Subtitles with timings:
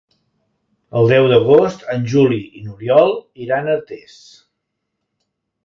[1.01, 3.15] El deu d'agost en Juli i n'Oriol
[3.47, 4.19] iran a Artés.